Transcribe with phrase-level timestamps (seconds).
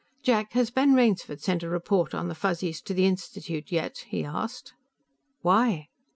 [0.23, 4.25] "Jack, has Ben Rainsford sent a report on the Fuzzies to the Institute yet?" he
[4.25, 4.73] asked.
[5.41, 5.89] "Why?"